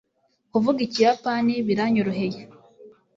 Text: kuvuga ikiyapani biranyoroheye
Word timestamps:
kuvuga 0.51 0.79
ikiyapani 0.87 1.53
biranyoroheye 1.67 2.39